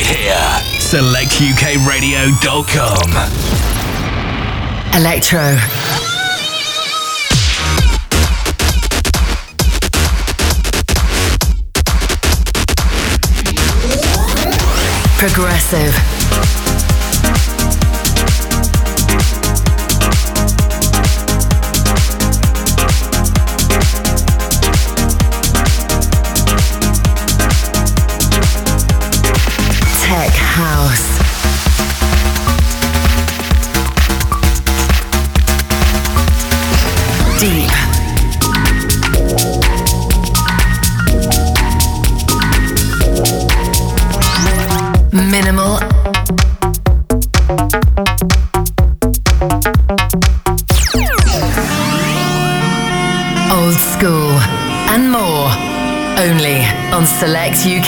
[0.00, 0.56] right here.
[0.78, 3.10] SelectUKRadio.com.
[4.94, 5.58] Electro.
[15.18, 16.59] Progressive.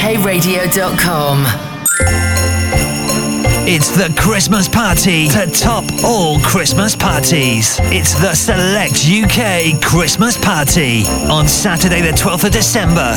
[0.03, 1.45] selectukradio.com.
[3.65, 7.79] It's the Christmas party to top all Christmas parties.
[7.85, 13.15] It's the Select UK Christmas Party on Saturday, the 12th of December.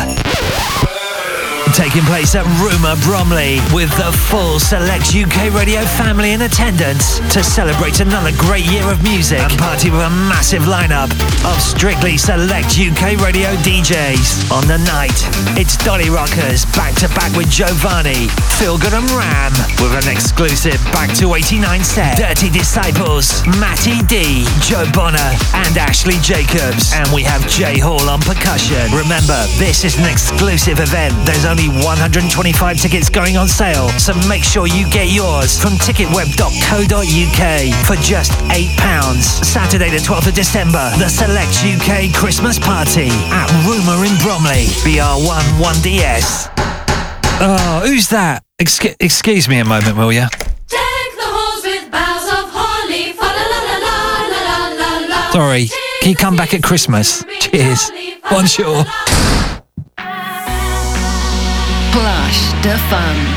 [1.75, 7.43] Taking place at Rumour Bromley with the full Select UK radio family in attendance to
[7.43, 11.11] celebrate another great year of music and party with a massive lineup
[11.43, 14.55] of strictly Select UK radio DJs.
[14.55, 15.19] On the night,
[15.59, 19.51] it's Dolly Rockers back to back with Giovanni, Phil Good and Ram
[19.83, 22.15] with an exclusive Back to 89 set.
[22.15, 26.95] Dirty Disciples, Matty D, Joe Bonner and Ashley Jacobs.
[26.95, 28.87] And we have Jay Hall on percussion.
[28.95, 31.11] Remember, this is an exclusive event.
[31.27, 37.85] There's only 125 tickets going on sale, so make sure you get yours from ticketweb.co.uk
[37.85, 39.21] for just £8.
[39.21, 45.59] Saturday the 12th of December, the Select UK Christmas Party at Rumour in Bromley, BR1
[45.59, 46.49] 1DS.
[47.41, 48.43] Oh, who's that?
[48.61, 50.25] Excu- excuse me a moment, will you?
[55.31, 55.67] Sorry,
[56.01, 57.25] can you come back at Christmas?
[57.39, 57.91] Cheers.
[58.29, 58.85] Bonjour.
[62.65, 63.33] De Funk.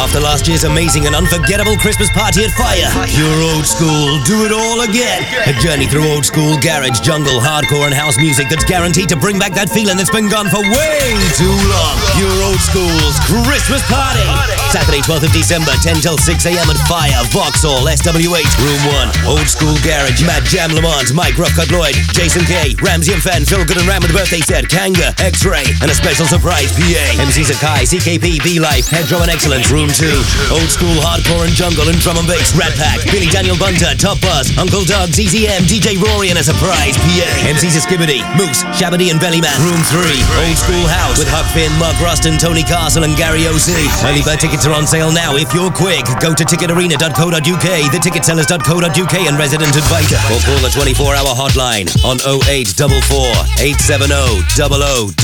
[0.00, 4.52] After last year's amazing and unforgettable Christmas party at Fire, Pure Old School, do it
[4.52, 5.22] all again.
[5.46, 9.38] A journey through old school, garage, jungle, hardcore, and house music that's guaranteed to bring
[9.38, 11.96] back that feeling that's been gone for way too long.
[12.16, 14.24] Pure Old School's Christmas Party.
[14.72, 16.64] Saturday, 12th of December, 10 till 6 a.m.
[16.64, 18.80] at Fire, Vauxhall, SW8, Room
[19.28, 19.36] 1.
[19.36, 23.68] Old School Garage, Matt Jam Lamont, Mike Roughcut Lloyd, Jason K, Ramsey and Fen, Phil
[23.68, 27.04] Good and Ram with birthday set, Kanga, X-Ray, and a special surprise PA.
[27.20, 30.08] MCs are Kai, CKP, B-Life, Head Drum and Excellence, Room 2.
[30.48, 34.24] Old School Hardcore and Jungle and Drum and Bass, Rat Pack, Billy Daniel Bunter, Top
[34.24, 37.28] Buzz, Uncle Doug, ZZM, DJ Rory and a surprise PA.
[37.44, 39.52] MCs Skibadee, Moose, Shabba D and Bellyman.
[39.60, 40.00] Room 3.
[40.48, 43.76] Old School House with Huck Finn, Mark Ruston, Tony Castle and Gary O.C.
[44.08, 45.34] Early bird tickets are on sale now.
[45.34, 50.16] If you're quick, go to ticketarena.co.uk, theticketsellers.co.uk and Resident Advisor.
[50.30, 55.16] Or call the 24-hour hotline on 0844 870 0000.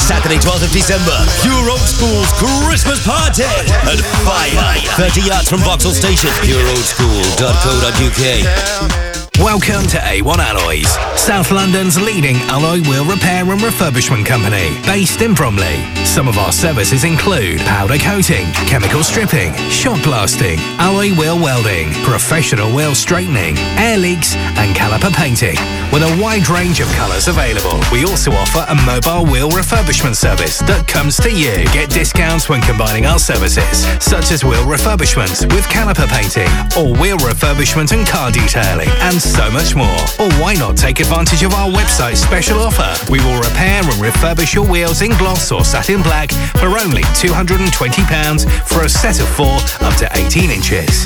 [0.00, 4.74] Saturday, 12th of December, Pure Old School's Christmas Party at Fire.
[4.96, 6.30] 30 yards from Vauxhall Station.
[6.42, 9.11] PureOldSchool.co.uk.
[9.38, 15.34] Welcome to A1 Alloys, South London's leading alloy wheel repair and refurbishment company, based in
[15.34, 15.82] Bromley.
[16.04, 22.72] Some of our services include powder coating, chemical stripping, shot blasting, alloy wheel welding, professional
[22.72, 25.56] wheel straightening, air leaks, and caliper painting,
[25.90, 27.80] with a wide range of colours available.
[27.90, 31.64] We also offer a mobile wheel refurbishment service that comes to you.
[31.72, 37.18] Get discounts when combining our services, such as wheel refurbishment with caliper painting, or wheel
[37.18, 39.98] refurbishment and car detailing, and so much more.
[40.18, 42.92] Or why not take advantage of our website special offer?
[43.10, 48.68] We will repair and refurbish your wheels in gloss or satin black for only £220
[48.68, 51.04] for a set of four up to 18 inches.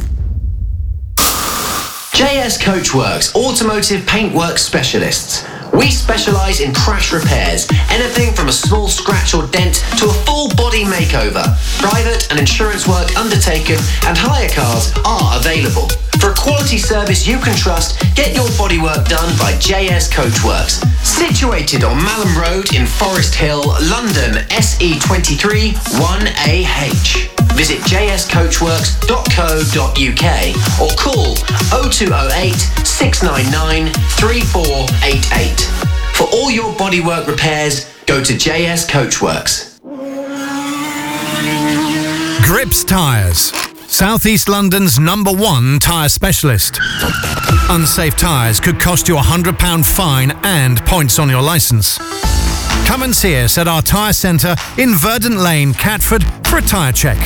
[2.18, 5.46] JS Coachworks, automotive paintwork specialists.
[5.72, 10.48] We specialise in crash repairs, anything from a small scratch or dent to a full
[10.56, 11.46] body makeover.
[11.78, 15.86] Private and insurance work undertaken and hire cars are available.
[16.18, 20.82] For a quality service you can trust, get your bodywork done by JS Coachworks.
[21.06, 25.70] Situated on Malham Road in Forest Hill, London, SE23
[26.02, 27.37] 1AH.
[27.54, 31.34] Visit jscoachworks.co.uk or call
[31.90, 32.54] 0208
[32.86, 35.60] 699 3488.
[36.14, 39.78] For all your bodywork repairs, go to JS Coachworks.
[42.42, 43.52] Grips Tyres.
[43.88, 46.78] Southeast London's number one tyre specialist.
[47.70, 51.98] Unsafe tyres could cost you a £100 fine and points on your licence.
[52.86, 56.92] Come and see us at our tyre centre in Verdant Lane, Catford for a tyre
[56.92, 57.18] check.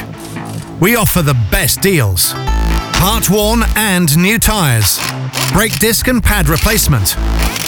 [0.82, 2.32] We offer the best deals.
[2.94, 4.98] Part worn and new tyres.
[5.52, 7.10] Brake disc and pad replacement.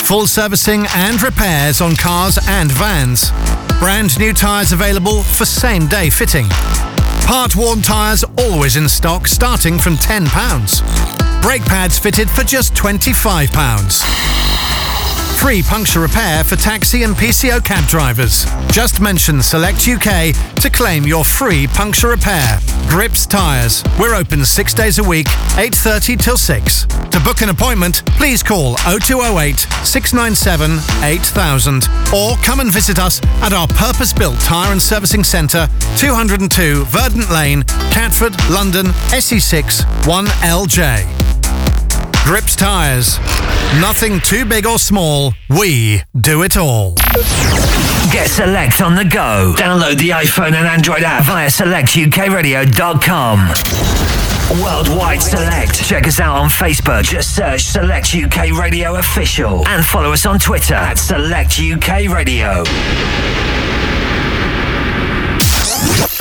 [0.02, 3.30] Full servicing and repairs on cars and vans.
[3.78, 6.48] Brand new tyres available for same day fitting.
[7.24, 11.40] Part worn tyres always in stock starting from £10.
[11.40, 14.83] Brake pads fitted for just £25.
[15.44, 18.46] Free puncture repair for taxi and PCO cab drivers.
[18.70, 22.58] Just mention Select UK to claim your free puncture repair.
[22.88, 23.84] Grips Tyres.
[24.00, 25.26] We're open six days a week,
[25.56, 26.86] 8.30 till 6.
[26.86, 33.52] To book an appointment, please call 0208 697 8000 or come and visit us at
[33.52, 35.68] our purpose-built tyre and servicing centre,
[35.98, 41.23] 202 Verdant Lane, Catford, London, SE6 1LJ.
[42.24, 43.18] Grips Tyres.
[43.80, 45.34] Nothing too big or small.
[45.50, 46.94] We do it all.
[48.10, 49.54] Get Select on the go.
[49.58, 53.38] Download the iPhone and Android app via selectukradio.com.
[54.62, 55.84] Worldwide Select.
[55.84, 57.04] Check us out on Facebook.
[57.04, 59.66] Just search Select UK Radio Official.
[59.68, 62.64] And follow us on Twitter at Select UK Radio.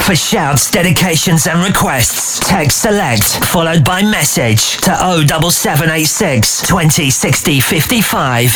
[0.05, 8.53] For shouts, dedications, and requests, text select followed by message to 07786 2060 55.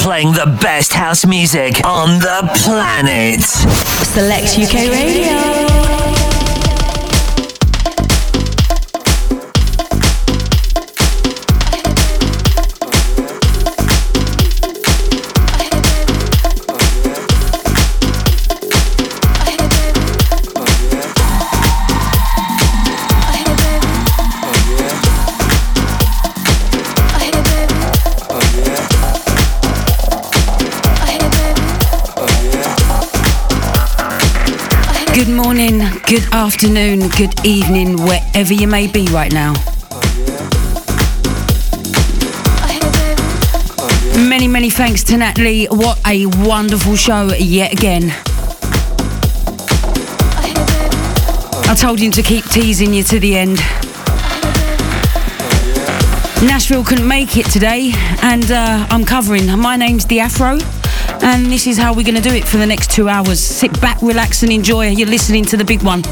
[0.00, 3.40] Playing the best house music on the planet.
[3.42, 6.09] Select UK Radio.
[35.20, 39.52] Good morning, good afternoon, good evening, wherever you may be right now.
[44.16, 45.66] Many, many thanks to Natalie.
[45.66, 48.14] What a wonderful show yet again.
[51.68, 53.58] I told him to keep teasing you to the end.
[56.48, 59.46] Nashville couldn't make it today, and uh, I'm covering.
[59.58, 60.79] My name's DeeAfro,
[61.22, 63.40] and this is how we're going to do it for the next two hours.
[63.40, 64.88] Sit back, relax, and enjoy.
[64.88, 66.02] You're listening to the big one.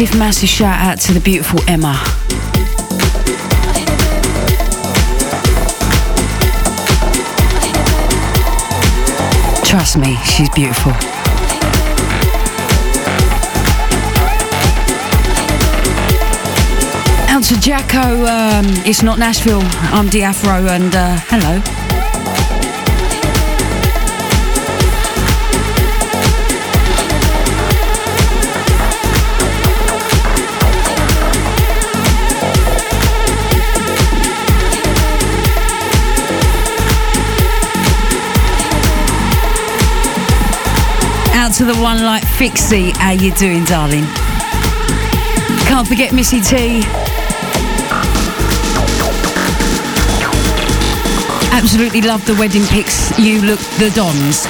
[0.00, 1.92] Massive, massive shout out to the beautiful Emma.
[9.62, 10.92] Trust me, she's beautiful.
[17.28, 19.60] Out to Jacko, um, it's not Nashville.
[19.92, 21.79] I'm DeeAfro, and uh, hello.
[41.74, 44.04] The one like Fixie, how you doing, darling?
[45.66, 46.82] Can't forget Missy T.
[51.52, 53.16] Absolutely love the wedding pics.
[53.18, 54.46] You look the dons.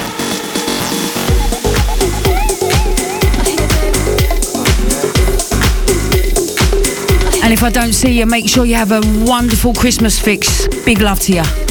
[7.43, 10.67] And if I don't see you, make sure you have a wonderful Christmas fix.
[10.85, 11.70] Big love to you.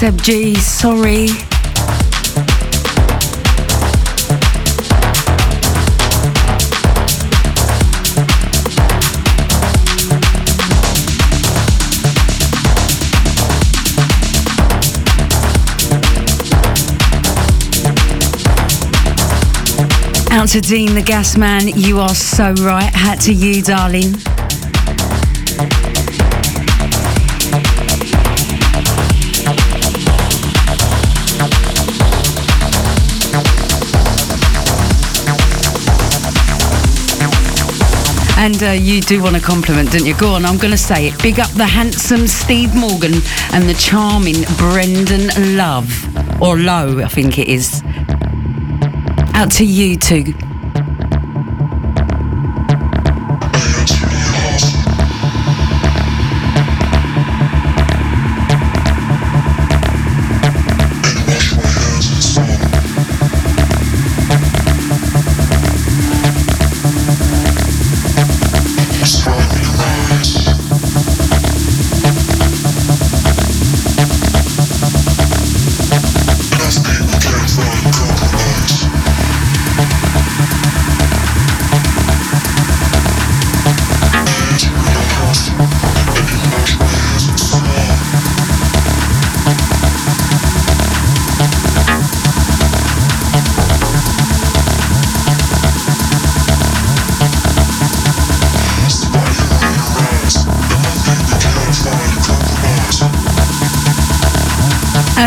[0.00, 0.54] Seb G.
[0.54, 1.28] Sorry.
[20.30, 22.84] Out to Dean the Gas Man, you are so right.
[22.84, 24.14] Hat to you, darling.
[38.42, 40.16] And uh, you do want a compliment, don't you?
[40.16, 41.22] Go on, I'm going to say it.
[41.22, 43.12] Big up the handsome Steve Morgan
[43.52, 45.86] and the charming Brendan Love.
[46.40, 47.82] Or Lowe, I think it is.
[49.34, 50.32] Out to you two.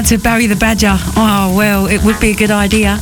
[0.04, 0.98] Out to bury the Badger.
[1.16, 3.00] Oh, well, it would be a good idea.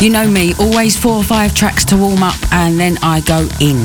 [0.00, 3.48] You know me, always four or five tracks to warm up and then I go
[3.60, 3.84] in.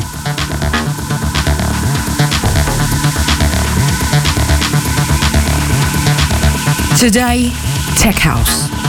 [6.99, 7.51] Today,
[7.97, 8.82] Tech House.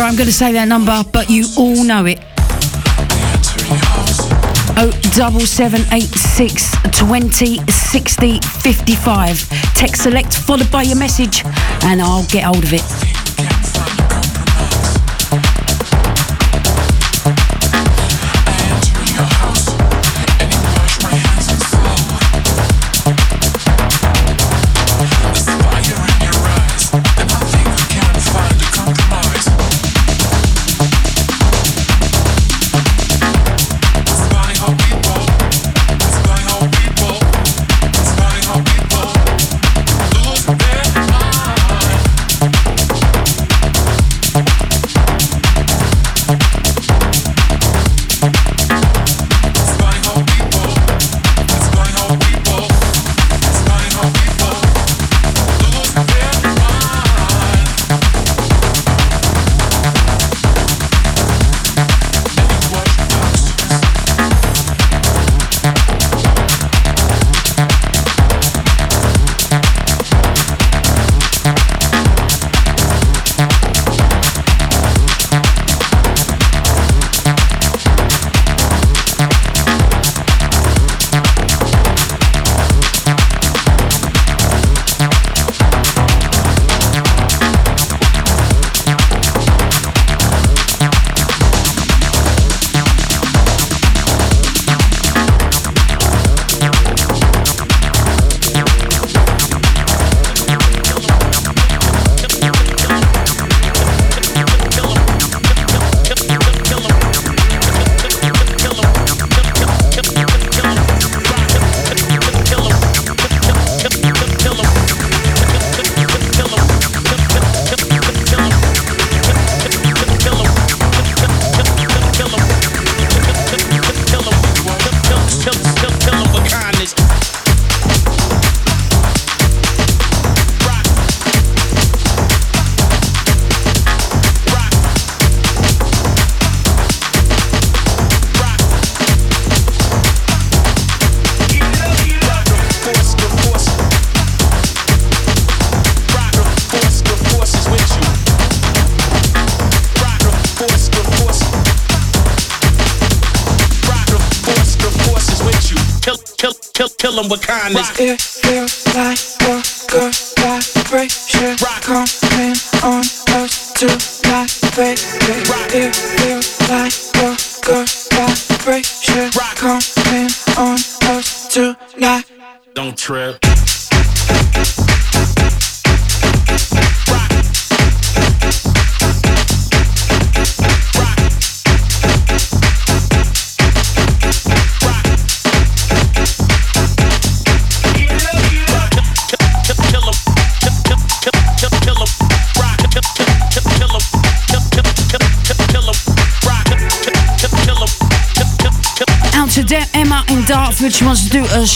[0.00, 2.18] I'm going to say that number, but you all know it.
[4.78, 9.38] Oh, double seven eight six twenty sixty fifty five.
[9.74, 11.44] Text select followed by your message,
[11.84, 13.01] and I'll get hold of it.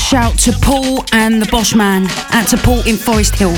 [0.07, 3.51] Shout to Paul and the Bosch Man at to Paul in Forest Hill.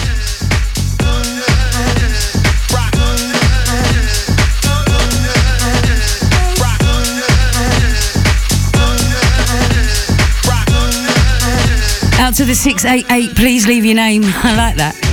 [12.18, 14.22] Out to the 688, please leave your name.
[14.24, 15.07] I like that.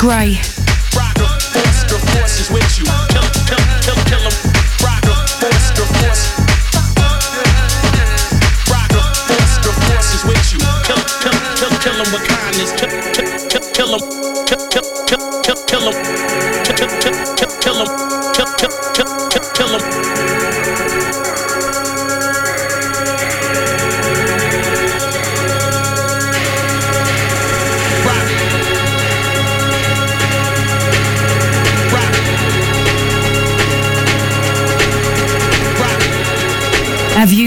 [0.00, 0.59] Chris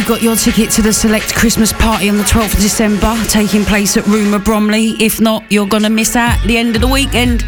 [0.03, 0.15] Gray.
[0.15, 3.97] got your ticket to the select Christmas party on the 12th of December, taking place
[3.97, 4.91] at Rumour Bromley.
[4.99, 7.43] If not, you're going to miss out the end of the weekend.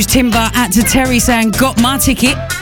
[0.00, 2.59] Andrews Timber, at to Terry saying, got my ticket.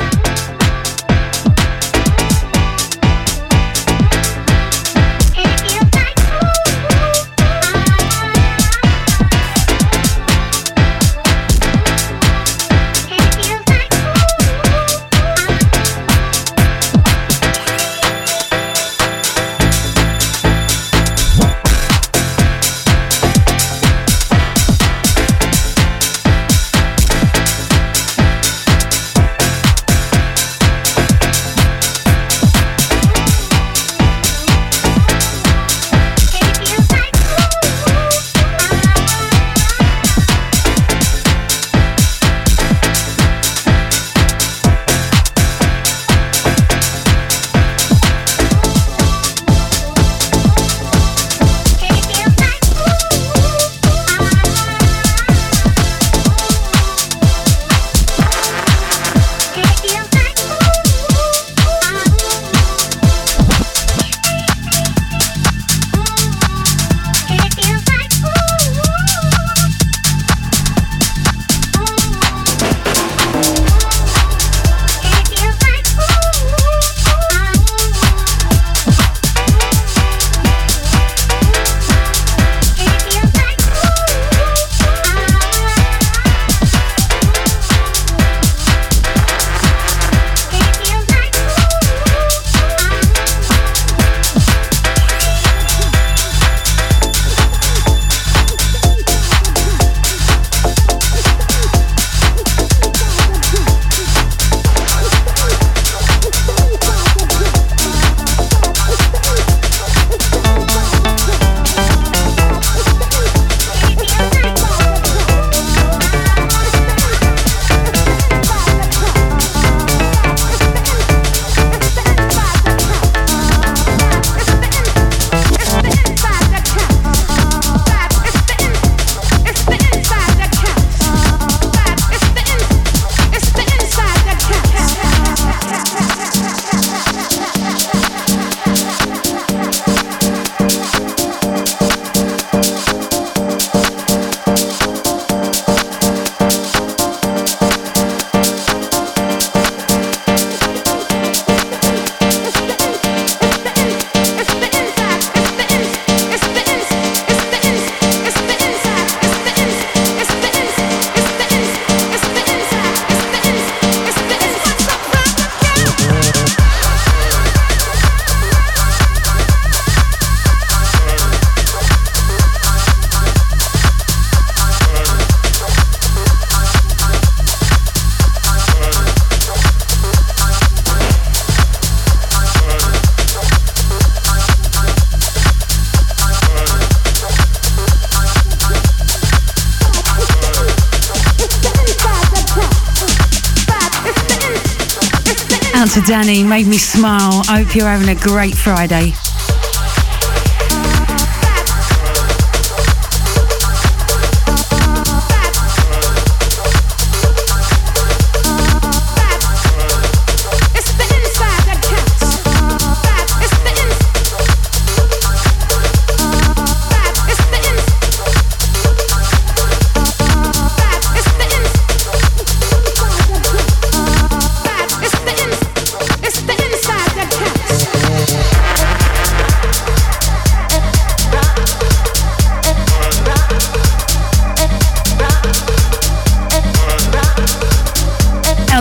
[196.09, 197.43] Danny, made me smile.
[197.51, 199.13] I hope you're having a great Friday.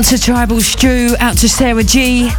[0.07, 2.29] To Tribal Stew, out to Sarah G.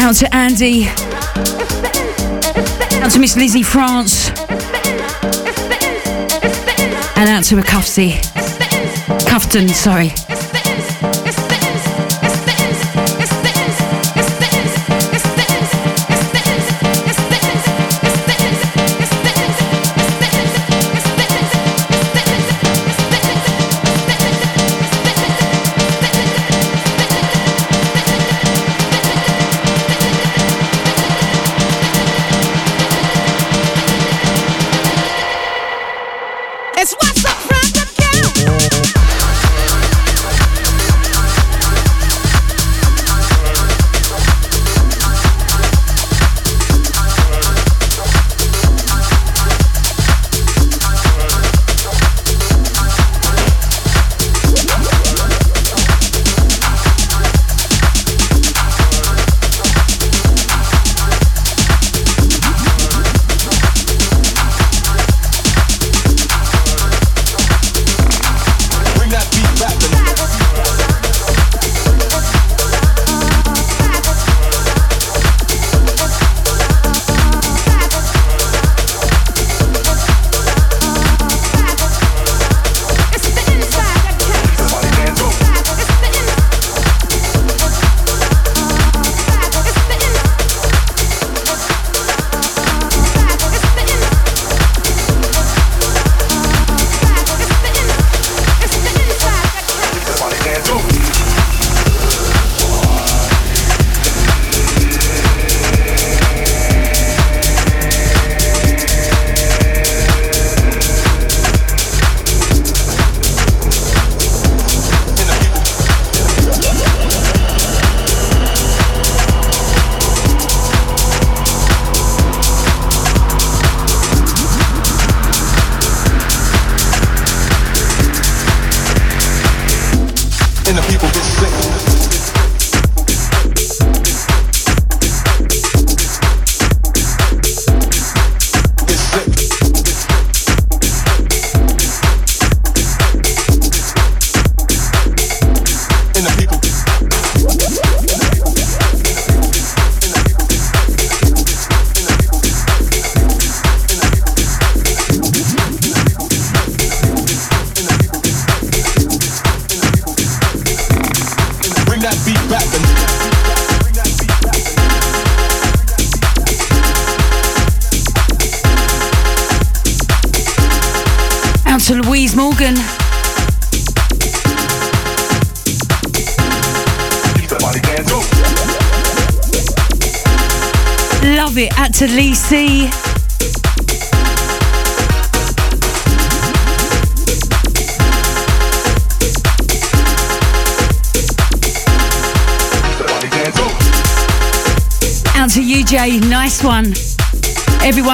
[0.00, 0.88] Out to Andy.
[3.02, 4.30] Out to Miss Lizzie France.
[7.16, 8.14] And out to a Cuffsy.
[9.28, 10.12] Cuffton, sorry.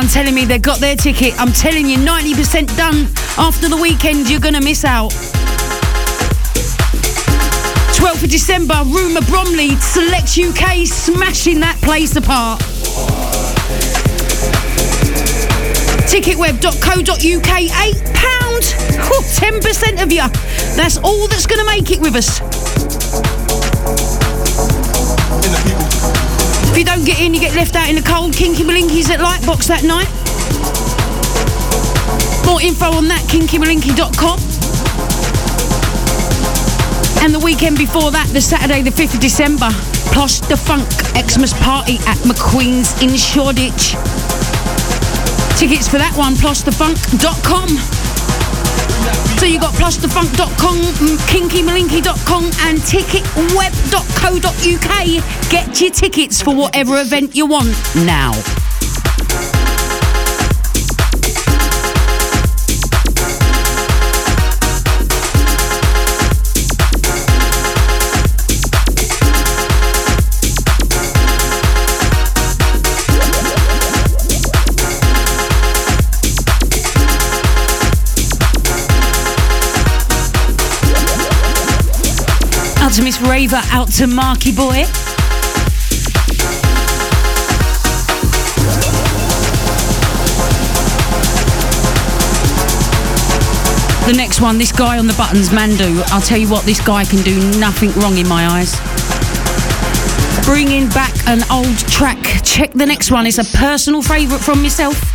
[0.05, 1.33] Everyone telling me they got their ticket.
[1.41, 3.09] I'm telling you, 90% done.
[3.39, 5.13] After the weekend, you're gonna miss out.
[7.97, 12.61] 12th of December, Rumour Bromley, Select UK, smashing that place apart.
[16.05, 18.15] ticketweb.co.uk, £8.
[19.41, 20.29] 10% of you.
[20.77, 22.64] That's all that's going to make it with us.
[26.75, 28.35] If you don't get in, you get left out in the cold.
[28.35, 30.11] Kinky Malinky's at Lightbox that night.
[32.45, 34.41] More info on that, kinkymalinky.com.
[37.23, 39.71] And the weekend before that, the Saturday, the 5th of December,
[40.11, 40.83] Posh the Funk
[41.15, 43.95] Xmas Party at McQueen's in Shoreditch.
[45.55, 47.71] Tickets for that one, plushthefunk.com.
[49.39, 50.79] So you got plushthefunk.com,
[51.31, 55.44] kinkymalinky.com and ticketweb.co.uk.
[55.55, 58.33] Get your tickets for whatever event you want now.
[82.81, 84.85] out to Miss Raver, out to Marky Boy.
[94.07, 96.03] The next one, this guy on the buttons, Mandu.
[96.13, 98.75] I'll tell you what, this guy can do nothing wrong in my eyes.
[100.45, 102.19] Bringing back an old track.
[102.45, 103.27] Check the next one.
[103.27, 105.14] It's a personal favourite from myself.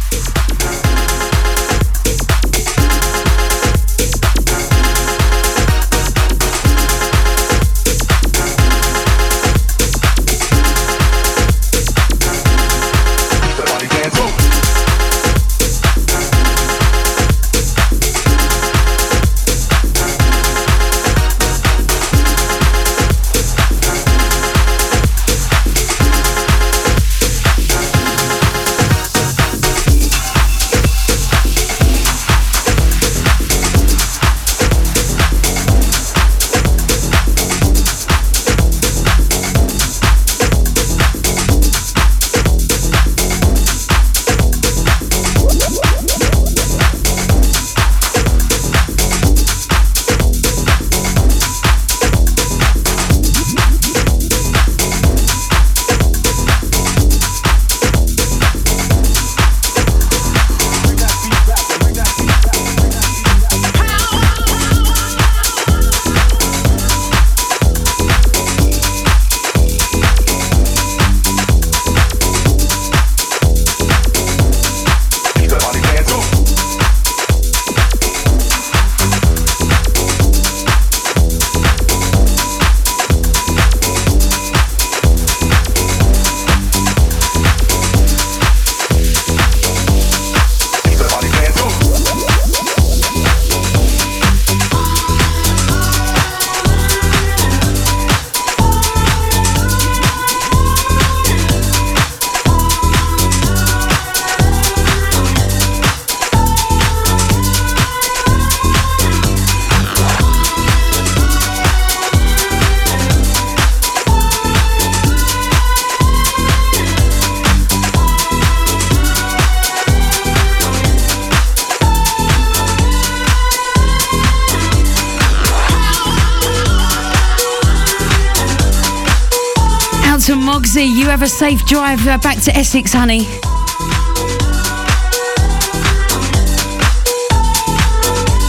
[131.06, 133.20] Have a safe drive uh, back to Essex, honey.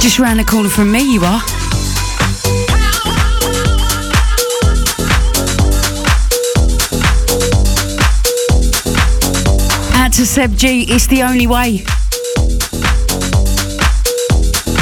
[0.00, 1.40] Just round the corner from me, you are.
[9.94, 11.84] Out to Seb G, it's the only way.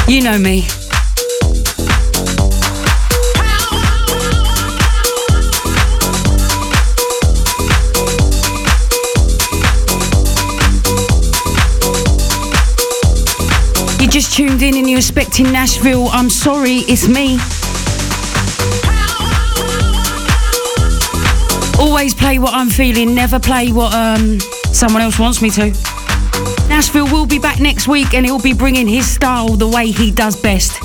[0.06, 0.87] You know me.
[14.10, 17.38] Just tuned in and you're expecting Nashville, I'm sorry, it's me.
[21.78, 24.40] Always play what I'm feeling, never play what um,
[24.72, 25.66] someone else wants me to.
[26.68, 30.10] Nashville will be back next week and he'll be bringing his style the way he
[30.10, 30.78] does best.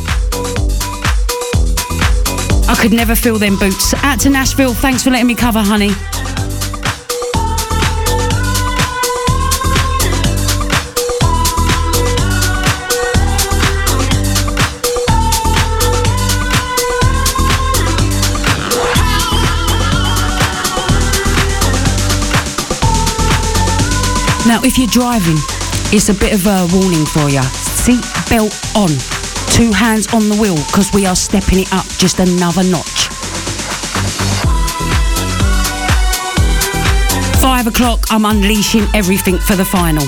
[2.68, 3.94] I could never fill them boots.
[4.04, 5.92] Out to Nashville, thanks for letting me cover, honey.
[24.54, 25.38] Now, if you're driving,
[25.92, 27.42] it's a bit of a warning for you.
[27.42, 28.90] Seat belt on.
[29.50, 33.10] Two hands on the wheel because we are stepping it up just another notch.
[37.42, 40.06] Five o'clock, I'm unleashing everything for the final.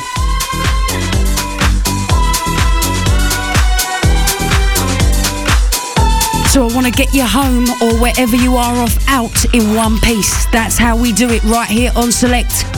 [6.49, 9.99] So I want to get you home or wherever you are off out in one
[10.01, 10.45] piece.
[10.51, 12.74] That's how we do it right here on Select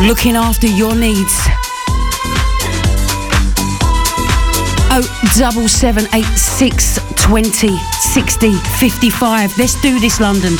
[0.00, 1.34] looking after your needs.
[4.90, 5.02] Oh,
[5.36, 9.56] double seven eight six twenty sixty fifty five.
[9.58, 10.56] Let's do this, London.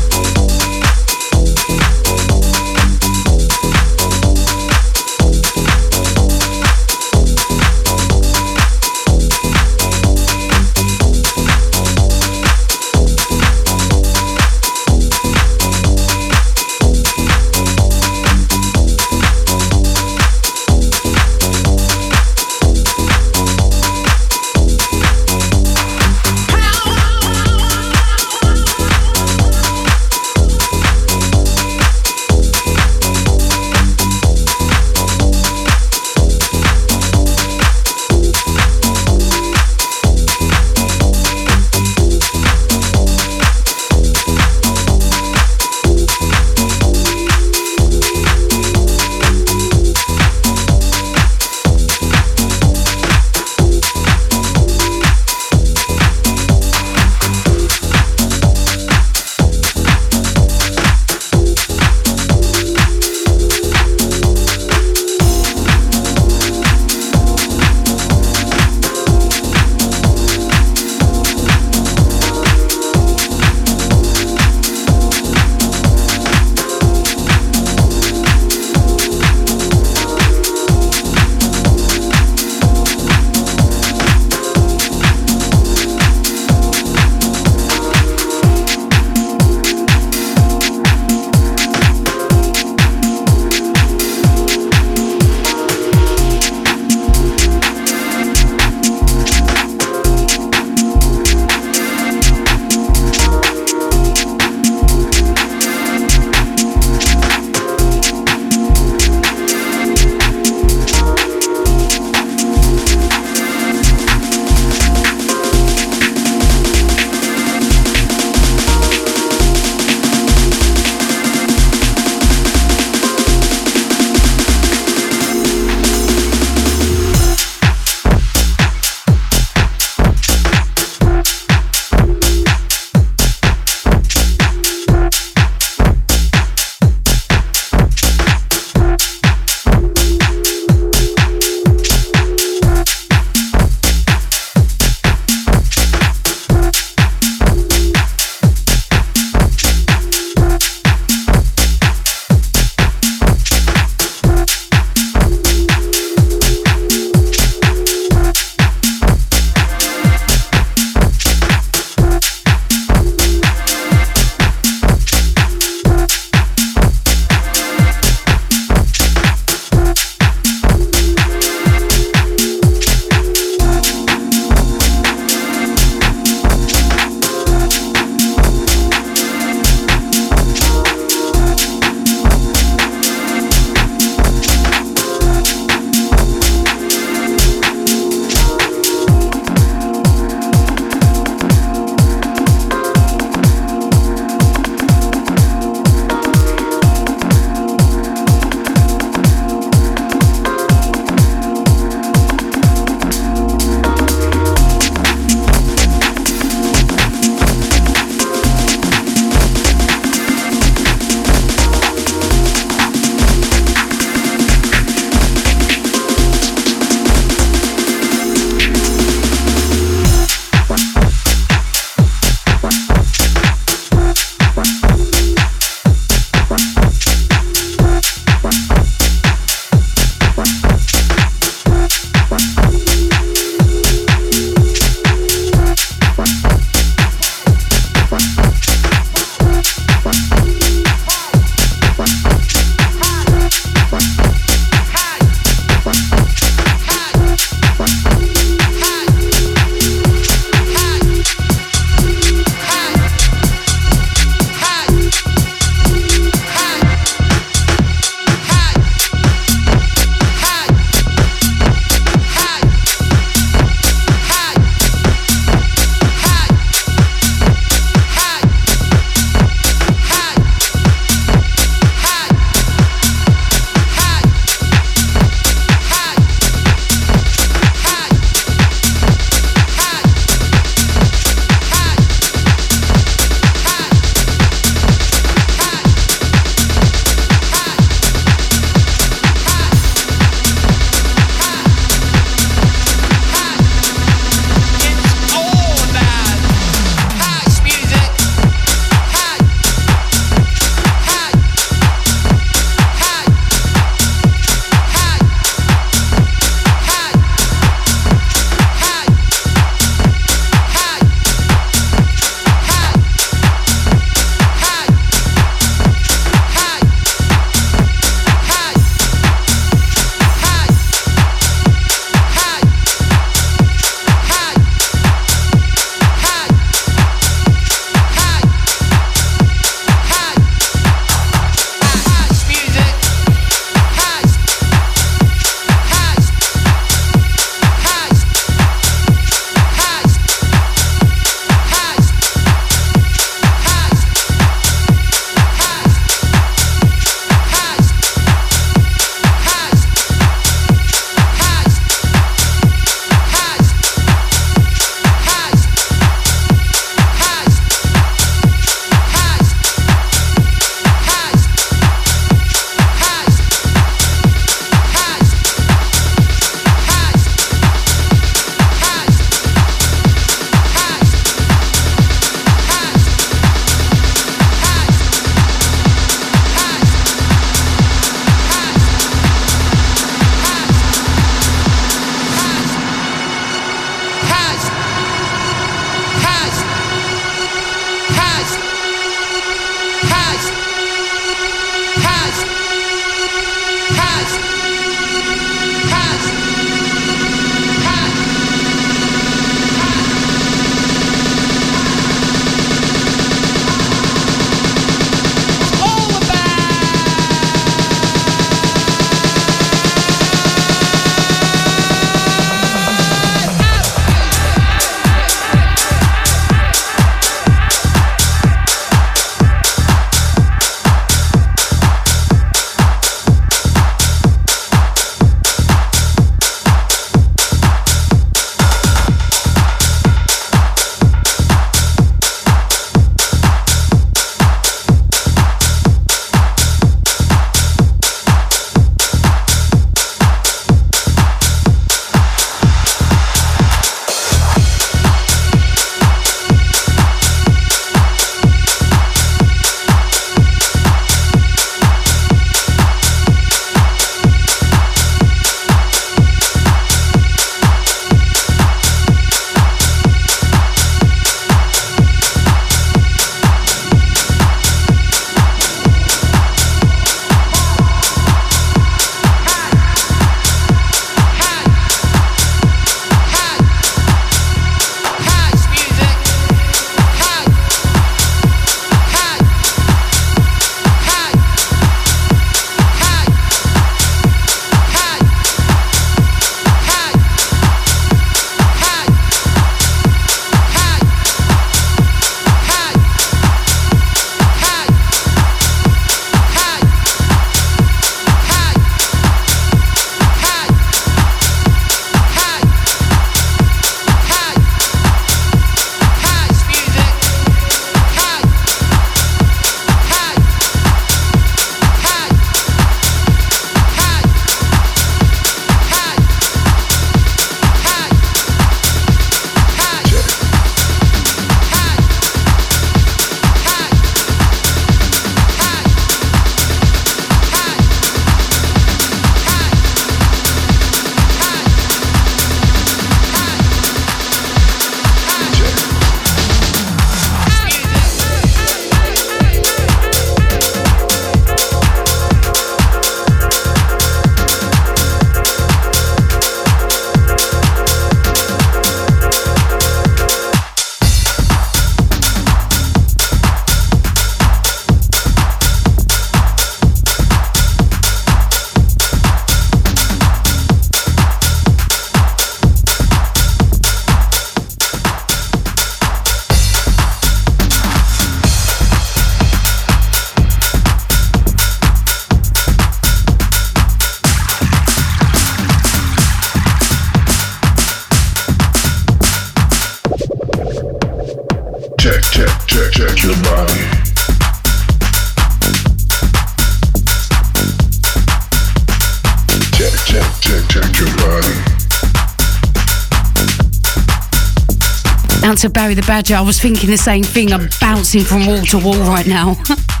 [595.61, 597.53] To Barry the Badger, I was thinking the same thing.
[597.53, 599.55] I'm bouncing from wall to wall right now.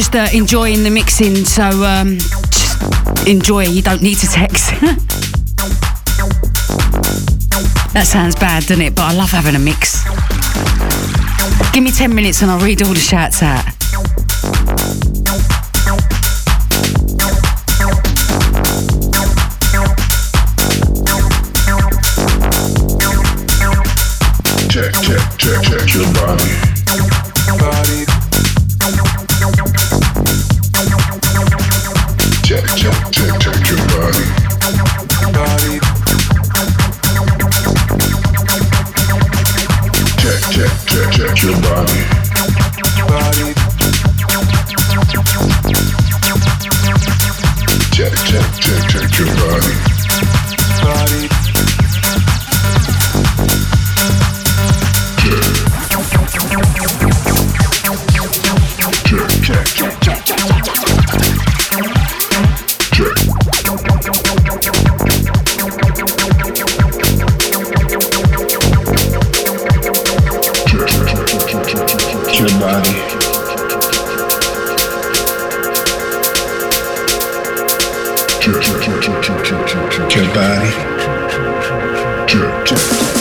[0.00, 3.64] just uh, enjoying the mixing, so um, just enjoy.
[3.64, 4.70] You don't need to text.
[7.92, 8.94] that sounds bad, doesn't it?
[8.94, 10.02] But I love having a mix.
[11.74, 13.59] Give me 10 minutes and I'll read all the shouts out.
[78.90, 80.26] Your
[82.66, 83.19] body.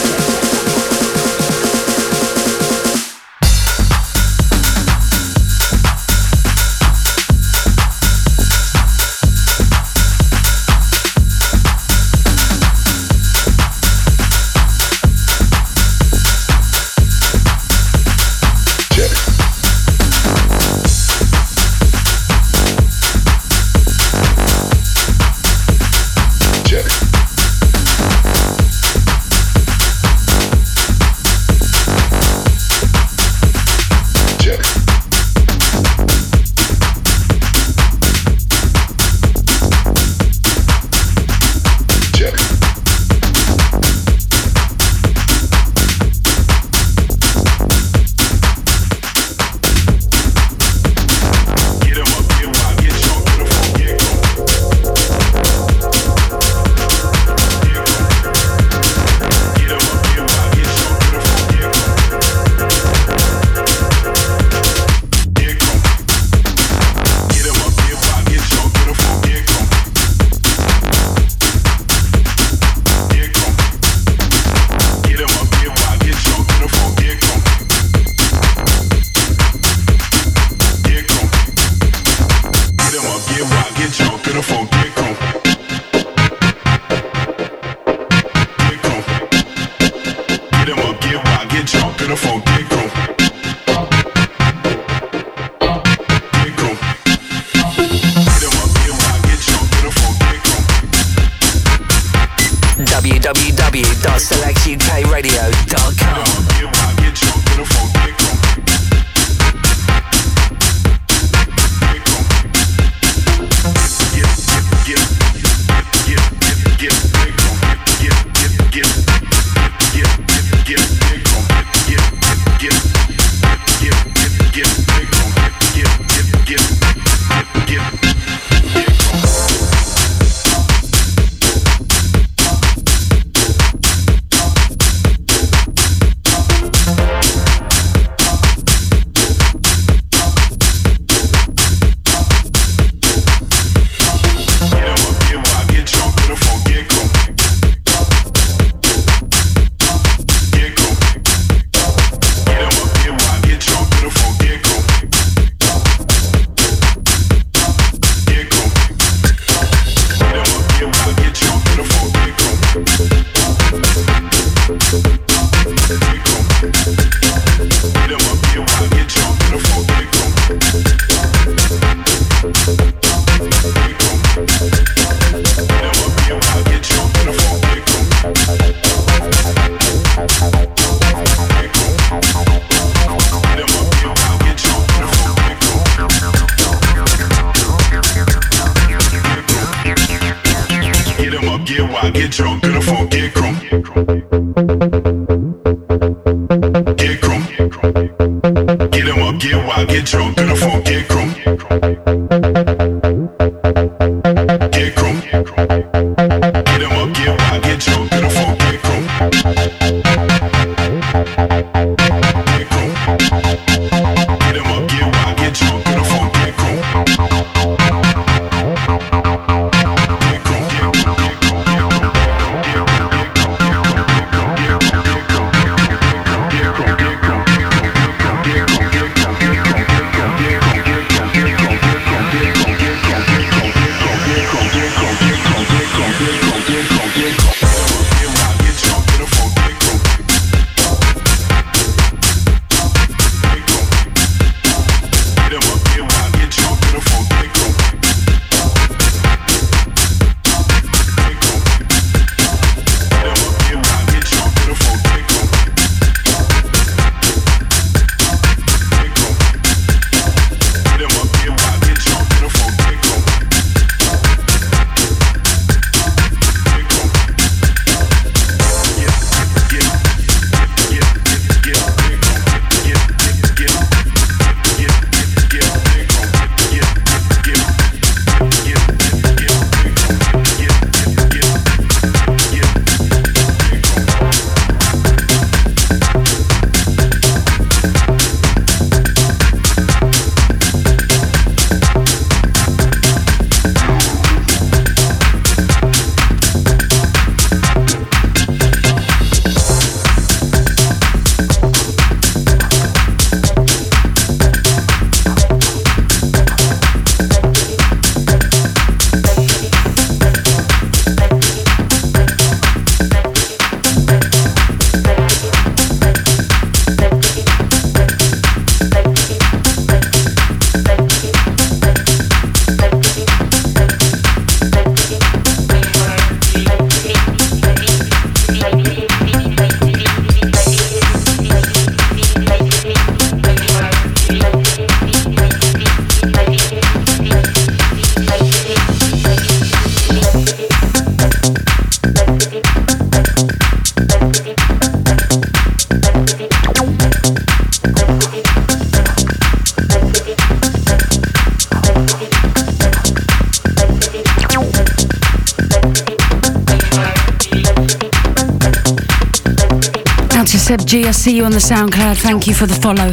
[361.19, 362.17] See you on the SoundCloud.
[362.21, 363.11] Thank you for the follow.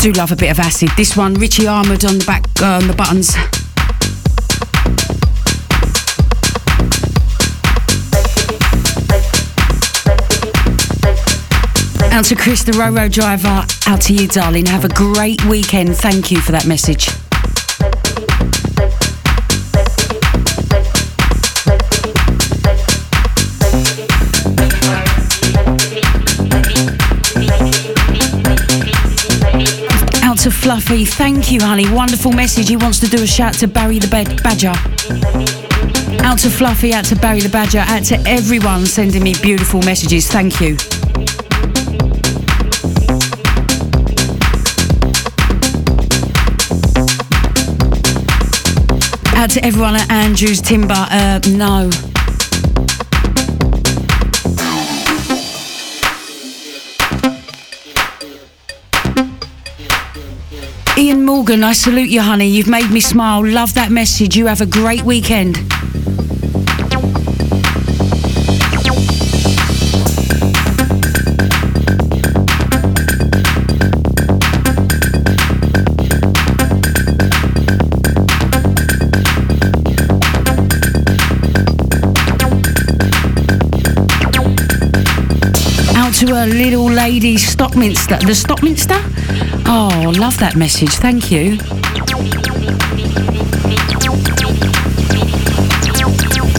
[0.00, 0.88] Do love a bit of acid.
[0.96, 3.63] This one, Richie Armored on the back, uh, on the buttons.
[12.14, 13.66] Out to Chris, the Roro driver.
[13.88, 14.66] Out to you, darling.
[14.66, 15.96] Have a great weekend.
[15.96, 17.08] Thank you for that message.
[30.22, 31.04] Out to Fluffy.
[31.04, 31.92] Thank you, honey.
[31.92, 32.68] Wonderful message.
[32.68, 34.68] He wants to do a shout to Barry the Badger.
[36.24, 40.28] Out to Fluffy, out to Barry the Badger, out to everyone sending me beautiful messages.
[40.28, 40.76] Thank you.
[49.36, 50.94] Out to everyone at Andrews Timber.
[50.94, 51.90] Uh, no.
[60.96, 62.46] Ian Morgan, I salute you, honey.
[62.48, 63.44] You've made me smile.
[63.44, 64.36] Love that message.
[64.36, 65.73] You have a great weekend.
[86.36, 88.18] A little lady Stockminster.
[88.18, 88.98] The Stockminster?
[89.66, 90.90] Oh, love that message.
[90.94, 91.58] Thank you.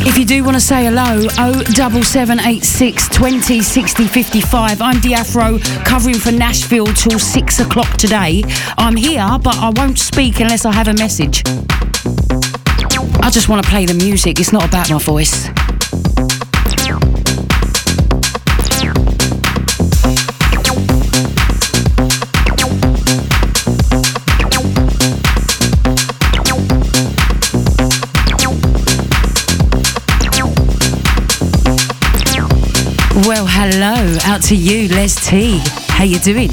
[0.07, 4.81] If you do want to say hello, 07786 20 60 55.
[4.81, 8.43] I'm DeeAfro, covering for Nashville till 6 o'clock today.
[8.77, 11.43] I'm here, but I won't speak unless I have a message.
[13.21, 15.49] I just want to play the music, it's not about my voice.
[33.23, 35.61] Well, hello, out to you, Les T.
[35.87, 36.49] How you doing?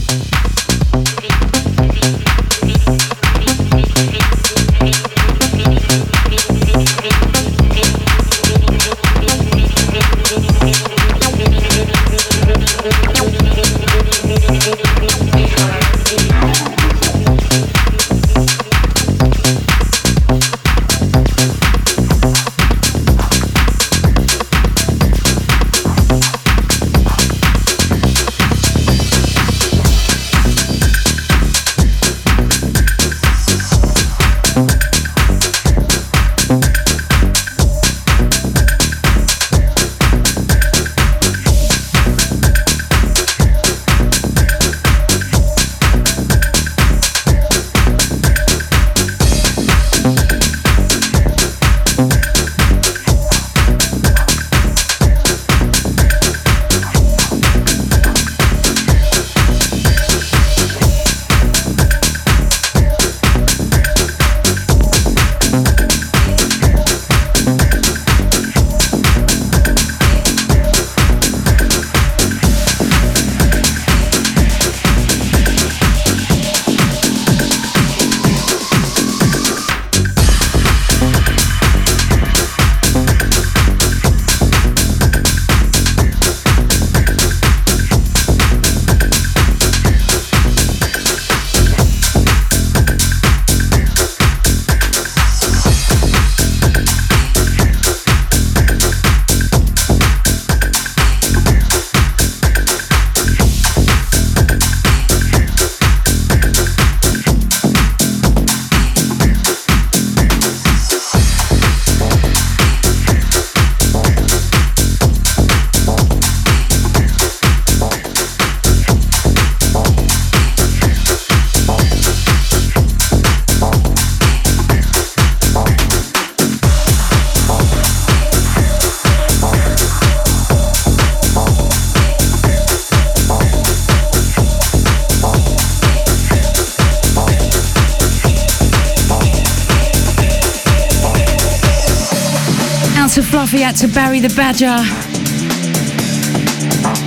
[143.73, 144.67] Out to Barry the Badger.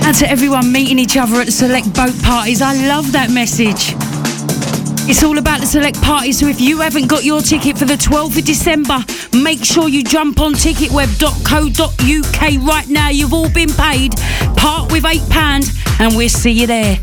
[0.06, 2.60] Out to everyone meeting each other at select boat parties.
[2.62, 3.94] I love that message.
[5.08, 7.94] It's all about the select parties, so if you haven't got your ticket for the
[7.94, 8.98] 12th of December,
[9.32, 13.10] make sure you jump on ticketweb.co.uk right now.
[13.10, 14.16] You've all been paid.
[14.56, 16.98] Part with £8 and we'll see you there.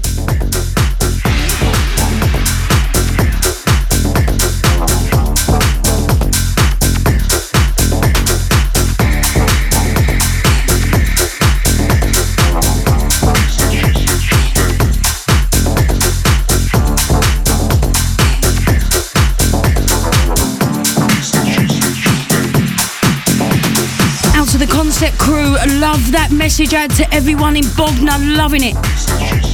[25.04, 29.53] Concept crew, love that message out to everyone in Bognor, loving it.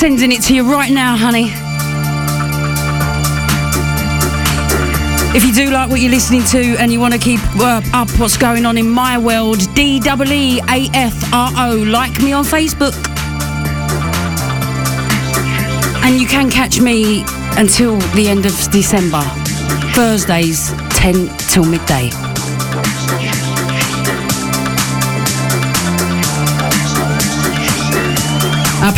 [0.00, 1.52] Sending it to you right now, honey.
[5.36, 8.08] If you do like what you're listening to and you want to keep uh, up
[8.18, 12.32] what's going on in my world, D W E A F R O, like me
[12.32, 12.96] on Facebook.
[16.02, 17.22] And you can catch me
[17.58, 19.20] until the end of December,
[19.92, 22.10] Thursdays, 10 till midday.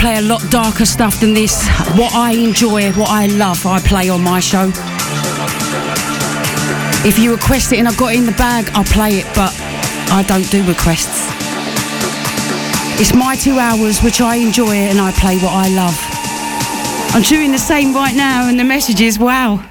[0.03, 1.65] Play a lot darker stuff than this.
[1.95, 4.73] What I enjoy, what I love, I play on my show.
[7.07, 9.55] If you request it and I've got it in the bag, I'll play it, but
[10.11, 11.29] I don't do requests.
[13.01, 15.97] It's my two hours, which I enjoy, and I play what I love.
[17.15, 19.65] I'm doing the same right now, and the message is wow.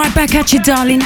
[0.00, 1.02] Right back at you, darling.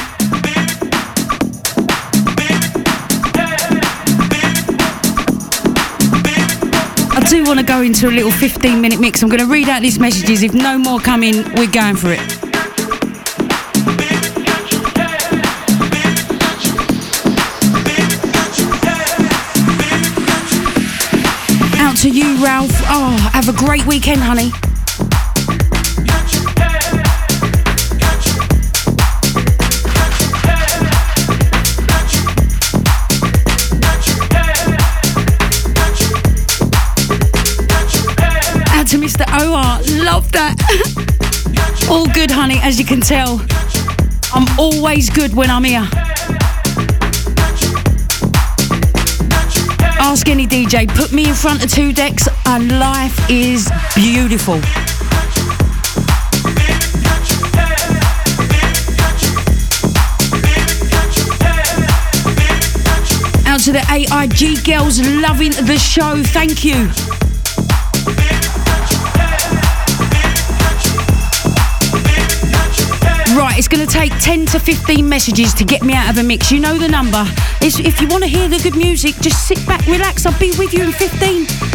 [7.11, 9.21] I do want to go into a little 15 minute mix.
[9.21, 10.43] I'm going to read out these messages.
[10.43, 12.21] If no more come in, we're going for it.
[21.81, 22.71] Out to you, Ralph.
[22.87, 24.51] Oh, have a great weekend, honey.
[40.05, 40.55] Love that.
[41.89, 43.43] All good, honey, as you can tell.
[44.33, 45.87] I'm always good when I'm here.
[49.99, 54.55] Ask any DJ, put me in front of two decks, and life is beautiful.
[63.47, 66.91] Out to the AIG girls loving the show, thank you.
[73.55, 76.23] Right, it's going to take 10 to 15 messages to get me out of a
[76.23, 76.51] mix.
[76.51, 77.23] You know the number.
[77.61, 80.25] It's, if you want to hear the good music, just sit back, relax.
[80.25, 81.74] I'll be with you in 15.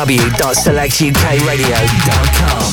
[0.00, 2.72] www.selectukradio.com.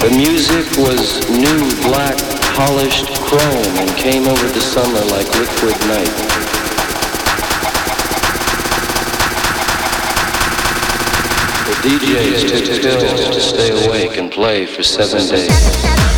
[0.00, 2.16] The music was new black
[2.56, 6.11] polished chrome and came over the summer like liquid night.
[11.98, 16.11] DJs to, to, to stay awake and play for seven days.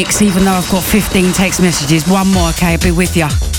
[0.00, 2.08] mix, even though I've got 15 text messages.
[2.08, 2.72] One more, okay?
[2.72, 3.49] I'll be with you.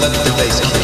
[0.00, 0.83] Message.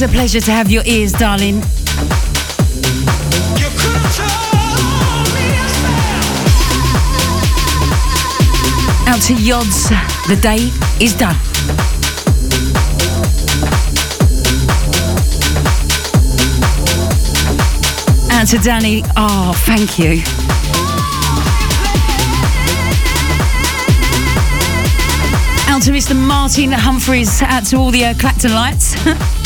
[0.00, 1.56] Always a pleasure to have your ears, darling.
[9.06, 9.88] Out to Yods,
[10.28, 10.70] the day
[11.04, 11.34] is done.
[18.30, 20.22] Out to Danny, oh, thank you.
[25.68, 26.16] Out to Mr.
[26.16, 28.94] Martin Humphreys, out to all the uh, Clacton lights.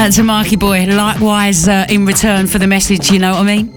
[0.00, 3.56] Out to Marky Boy, likewise uh, in return for the message, you know what I
[3.56, 3.68] mean?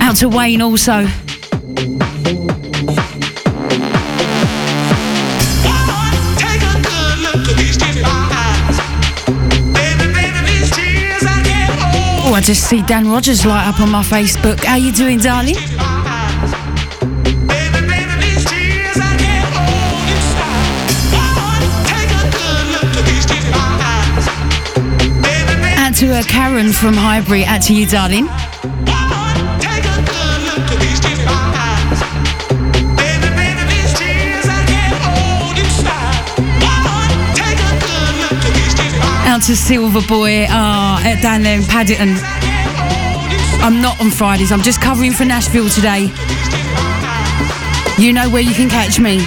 [0.00, 1.04] Out to Wayne also.
[12.24, 14.64] Oh, I just see Dan Rogers light up on my Facebook.
[14.64, 15.56] How you doing, darling?
[26.08, 27.44] To uh, Karen from Highbury.
[27.44, 28.28] Out to you, darling.
[39.26, 42.16] Out to Silver Boy uh, down there in Paddington.
[43.60, 46.10] I'm not on Fridays, I'm just covering for Nashville today.
[47.98, 49.18] You know where you can catch me.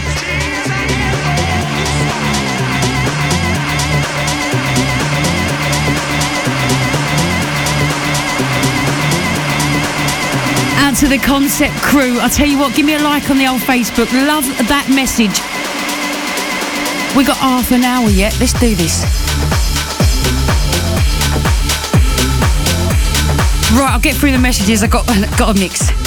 [11.01, 12.19] To the concept crew.
[12.19, 14.05] I tell you what, give me a like on the old Facebook.
[14.27, 15.33] Love that message.
[17.17, 18.39] We got half an hour yet.
[18.39, 19.01] Let's do this.
[23.73, 24.83] Right, I'll get through the messages.
[24.83, 25.07] I got
[25.39, 26.00] got a mix.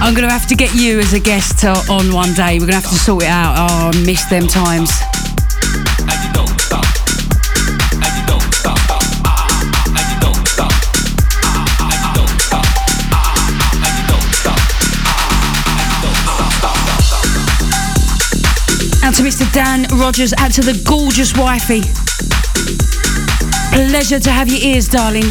[0.00, 2.54] I'm going to have to get you as a guest on one day.
[2.54, 3.54] We're going to have to sort it out.
[3.58, 4.90] Oh, I miss them times.
[19.02, 19.52] Out to Mr.
[19.52, 21.82] Dan Rogers, out to the gorgeous wifey.
[23.72, 25.24] Pleasure to have your ears, darling.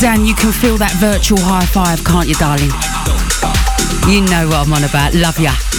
[0.00, 2.70] Dan, you can feel that virtual high five, can't you, darling?
[4.06, 5.14] You know what I'm on about.
[5.14, 5.73] Love ya.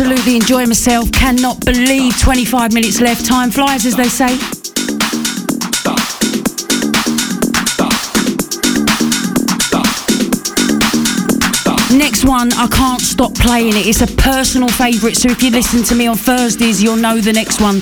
[0.00, 1.10] Absolutely enjoy myself.
[1.10, 3.26] Cannot believe 25 minutes left.
[3.26, 4.28] Time flies, as they say.
[11.98, 13.88] Next one, I can't stop playing it.
[13.88, 17.32] It's a personal favourite, so if you listen to me on Thursdays, you'll know the
[17.32, 17.80] next one.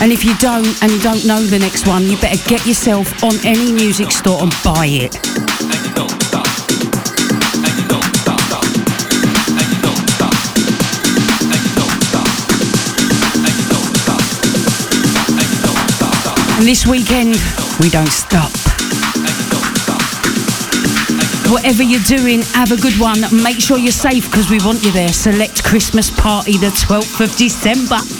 [0.00, 3.24] And if you don't, and you don't know the next one, you better get yourself
[3.24, 5.19] on any music store and buy it.
[16.60, 17.36] And this weekend,
[17.80, 18.50] we don't stop.
[21.50, 23.20] Whatever you're doing, have a good one.
[23.42, 25.08] Make sure you're safe because we want you there.
[25.08, 28.19] Select Christmas party the 12th of December.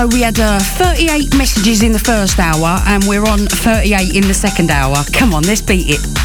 [0.00, 4.22] So we had uh, 38 messages in the first hour and we're on 38 in
[4.22, 4.96] the second hour.
[5.12, 6.19] Come on, let's beat it.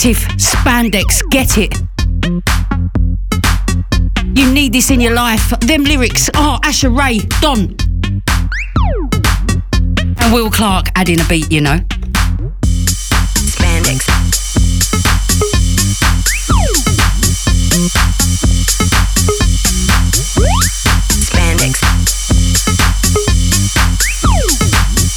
[0.00, 1.20] Defective spandex.
[1.30, 1.76] Get it.
[4.34, 5.50] You need this in your life.
[5.60, 7.76] Them lyrics are oh, Asher Ray, Don.
[10.16, 11.78] And Will Clark adding a beat, you know.
[13.44, 14.06] Spandex.
[21.28, 21.76] Spandex.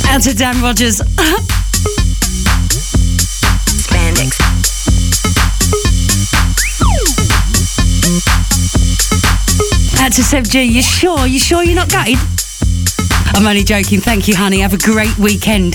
[0.09, 1.01] Out to Dan Rogers.
[10.15, 10.61] to Seb G.
[10.63, 11.25] You sure?
[11.25, 12.17] You sure you're not gutted?
[13.33, 13.99] I'm only joking.
[13.99, 14.59] Thank you, honey.
[14.59, 15.73] Have a great weekend.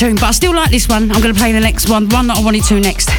[0.00, 1.12] Tune, but I still like this one.
[1.12, 3.10] I'm going to play the next one, one that I wanted to next.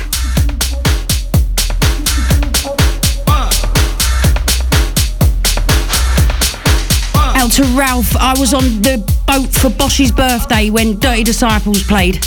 [7.37, 8.15] Out to Ralph.
[8.17, 8.97] I was on the
[9.27, 12.19] boat for Bosch's birthday when Dirty Disciples played.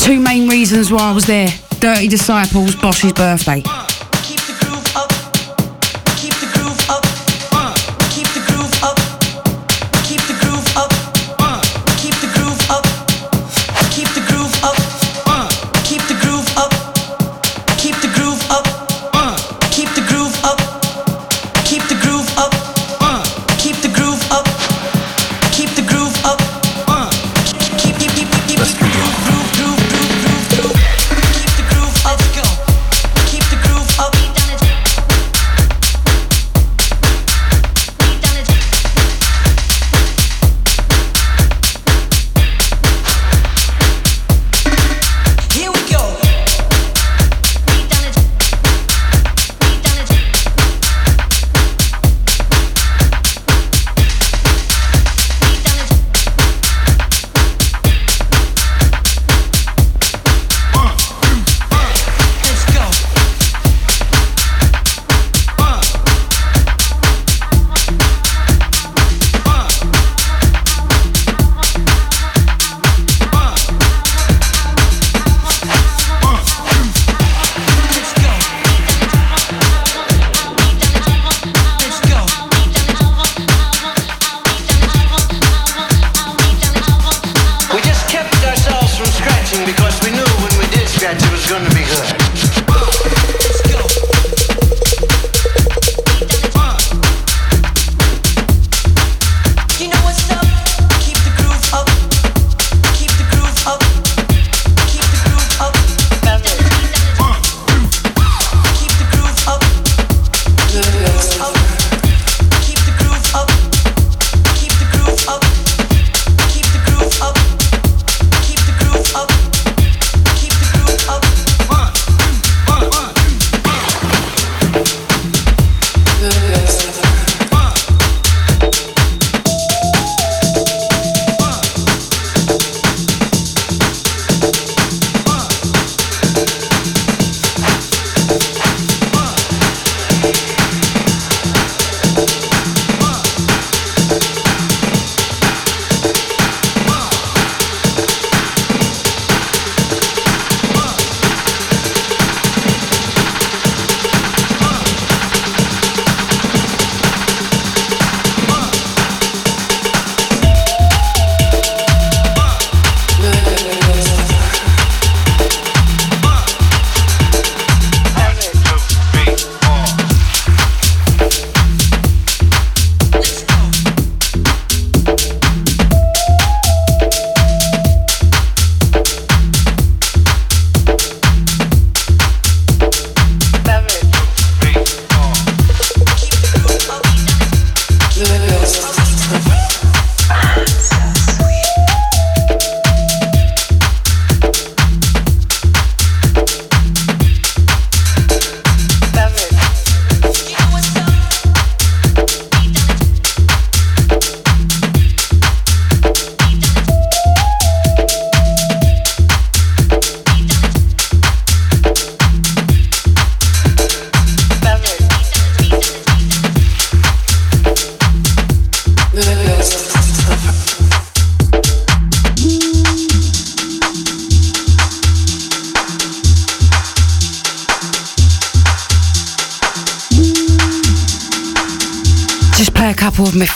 [0.00, 1.50] Two main reasons why I was there.
[1.78, 3.62] Dirty Disciples, Bosch's birthday.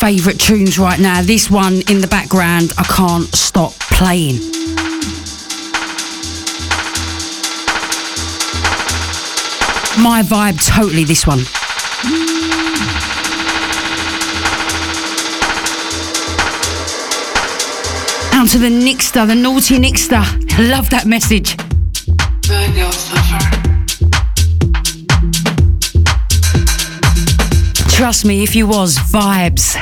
[0.04, 1.22] Favourite tunes right now.
[1.22, 4.34] This one in the background, I can't stop playing.
[10.02, 11.38] My vibe, totally this one.
[18.34, 20.22] Out to the Nixter, the naughty Nixter.
[20.68, 21.56] Love that message.
[27.88, 29.78] Trust me, if you was, vibes.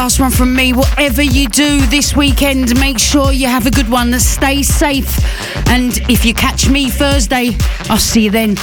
[0.00, 0.72] Last one from me.
[0.72, 4.18] Whatever you do this weekend, make sure you have a good one.
[4.18, 5.18] Stay safe.
[5.68, 7.50] And if you catch me Thursday,
[7.90, 8.56] I'll see you then.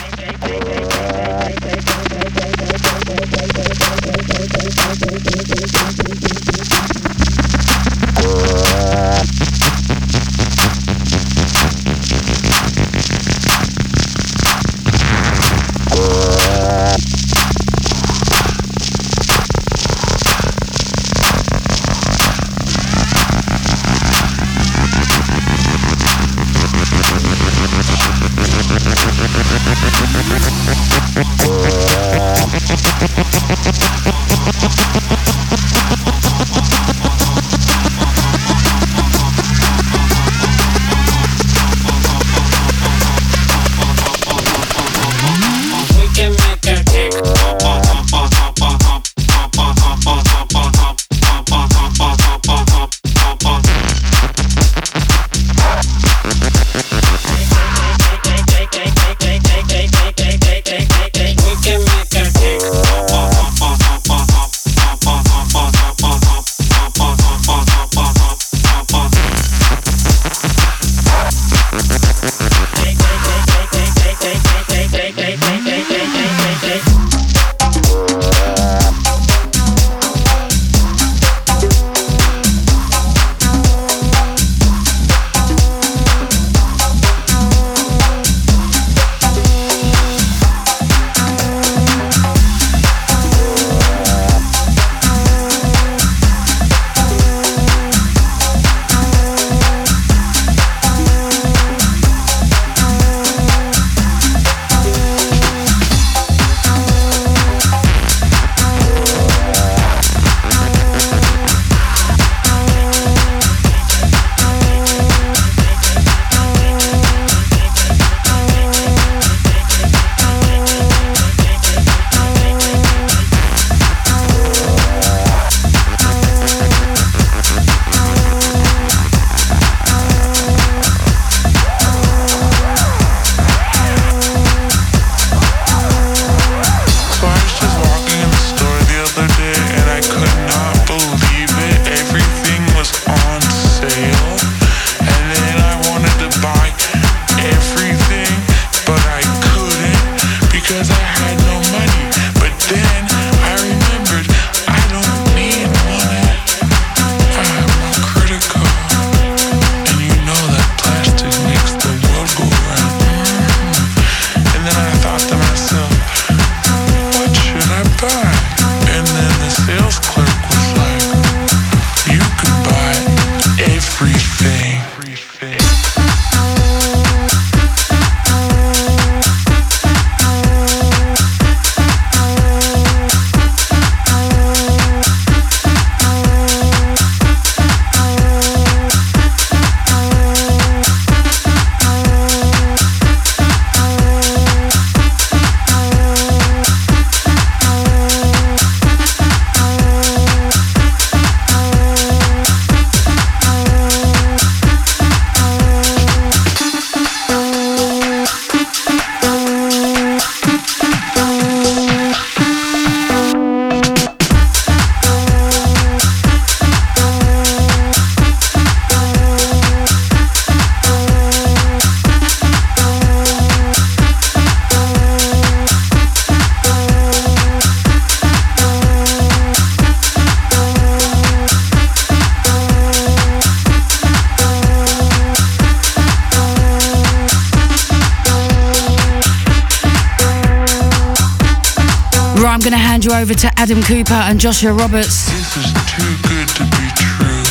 [243.69, 245.25] Adam Cooper and Joshua Roberts.
[245.25, 247.43] This is too good to be true.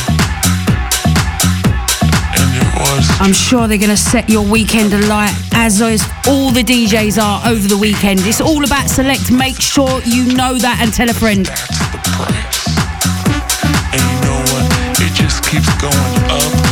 [2.33, 3.05] And it was.
[3.21, 7.47] I'm sure they're going to set your weekend alight, as is all the DJs are
[7.47, 8.21] over the weekend.
[8.21, 9.31] It's all about select.
[9.31, 11.45] Make sure you know that and tell a friend.
[11.45, 12.65] That's the price.
[13.93, 14.99] And you know what?
[14.99, 16.66] It just keeps going up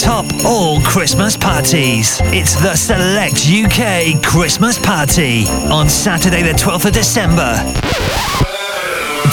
[0.00, 2.20] top all Christmas parties.
[2.24, 7.79] It's the Select UK Christmas Party on Saturday, the 12th of December.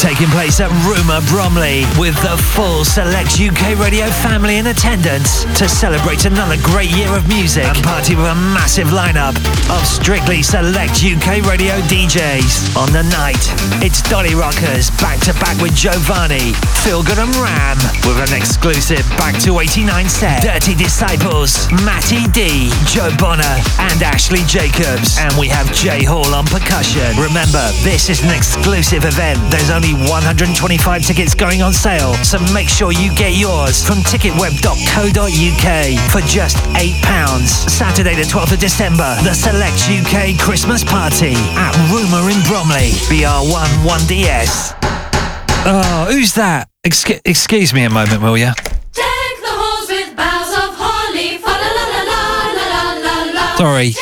[0.07, 5.67] Taking place at Rumour Bromley with the full Select UK radio family in attendance to
[5.67, 9.35] celebrate another great year of music and party with a massive lineup
[9.67, 12.79] of strictly Select UK radio DJs.
[12.79, 13.51] On the night,
[13.83, 16.55] it's Dolly Rockers back to back with Giovanni,
[16.87, 17.75] Phil Good and Ram
[18.07, 20.39] with an exclusive Back to 89 set.
[20.39, 23.59] Dirty Disciples, Matty D, Joe Bonner,
[23.91, 25.19] and Ashley Jacobs.
[25.19, 27.11] And we have Jay Hall on percussion.
[27.19, 29.35] Remember, this is an exclusive event.
[29.51, 36.11] There's only 125 tickets going on sale, so make sure you get yours from ticketweb.co.uk
[36.11, 37.69] for just £8.
[37.69, 43.67] Saturday, the 12th of December, the Select UK Christmas Party at Rumour in Bromley, BR1
[43.83, 44.73] 1DS.
[45.65, 46.69] Oh, who's that?
[46.85, 48.51] Exc- excuse me a moment, will you?
[53.57, 53.93] Sorry.